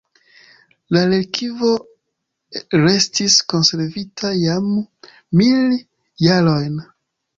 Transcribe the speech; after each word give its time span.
La 0.95 1.01
relikvo 1.09 1.69
restis 2.85 3.35
konservita 3.55 4.35
jam 4.47 4.73
mil 5.43 5.79
jarojn. 6.29 6.85